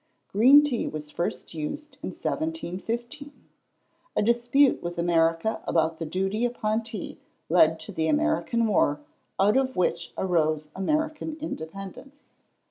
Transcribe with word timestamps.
Green 0.29 0.63
tea 0.63 0.87
was 0.87 1.11
first 1.11 1.53
used 1.53 1.99
in 2.01 2.09
1715. 2.13 3.31
A 4.15 4.21
dispute 4.23 4.81
with 4.81 4.97
America 4.97 5.61
about 5.67 5.99
the 5.99 6.07
duty 6.07 6.43
upon 6.43 6.81
tea 6.81 7.19
led 7.49 7.79
to 7.81 7.91
the 7.91 8.07
American 8.07 8.65
war, 8.65 9.01
out 9.39 9.57
of 9.57 9.75
which 9.75 10.11
arose 10.17 10.69
American 10.75 11.37
independence. 11.39 12.23